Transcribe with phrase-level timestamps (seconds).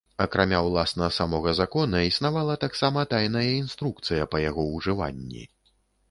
[0.23, 5.43] Акрамя ўласна самога закона існавала таксама тайная інструкцыя па яго ўжыванні.